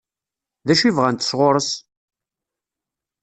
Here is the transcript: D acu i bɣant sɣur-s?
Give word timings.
D 0.65 0.67
acu 0.73 0.85
i 0.87 0.91
bɣant 0.97 1.27
sɣur-s? 1.29 1.71